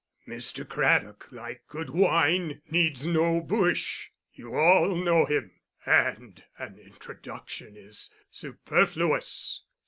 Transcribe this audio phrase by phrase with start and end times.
[0.27, 0.67] "Mr.
[0.67, 4.07] Craddock, like good wine, needs no bush.
[4.33, 5.51] You all know him,
[5.85, 9.61] and an introduction is superfluous.